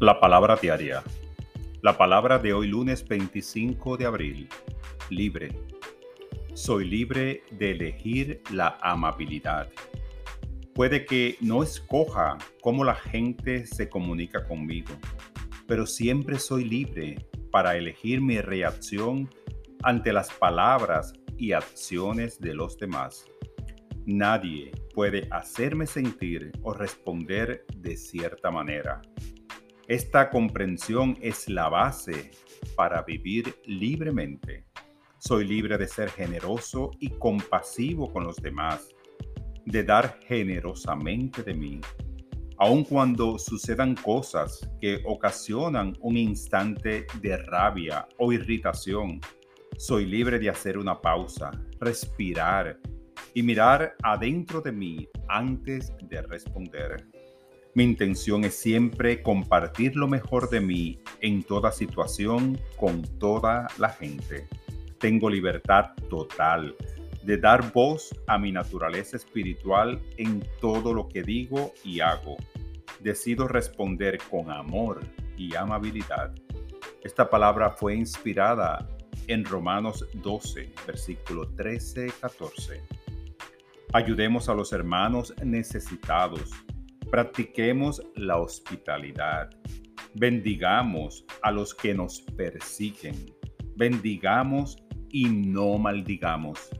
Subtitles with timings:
[0.00, 1.04] La palabra diaria.
[1.80, 4.48] La palabra de hoy lunes 25 de abril.
[5.08, 5.56] Libre.
[6.52, 9.70] Soy libre de elegir la amabilidad.
[10.74, 14.92] Puede que no escoja cómo la gente se comunica conmigo,
[15.68, 19.30] pero siempre soy libre para elegir mi reacción
[19.84, 23.26] ante las palabras y acciones de los demás.
[24.06, 29.00] Nadie puede hacerme sentir o responder de cierta manera.
[29.86, 32.30] Esta comprensión es la base
[32.74, 34.64] para vivir libremente.
[35.18, 38.88] Soy libre de ser generoso y compasivo con los demás,
[39.66, 41.82] de dar generosamente de mí,
[42.56, 49.20] aun cuando sucedan cosas que ocasionan un instante de rabia o irritación.
[49.76, 52.80] Soy libre de hacer una pausa, respirar
[53.34, 57.23] y mirar adentro de mí antes de responder.
[57.76, 63.88] Mi intención es siempre compartir lo mejor de mí en toda situación con toda la
[63.88, 64.46] gente.
[64.98, 66.76] Tengo libertad total
[67.24, 72.36] de dar voz a mi naturaleza espiritual en todo lo que digo y hago.
[73.00, 75.00] Decido responder con amor
[75.36, 76.32] y amabilidad.
[77.02, 78.88] Esta palabra fue inspirada
[79.26, 82.80] en Romanos 12, versículo 13-14.
[83.92, 86.52] Ayudemos a los hermanos necesitados
[87.14, 89.48] Practiquemos la hospitalidad.
[90.14, 93.14] Bendigamos a los que nos persiguen.
[93.76, 94.76] Bendigamos
[95.10, 96.70] y no maldigamos.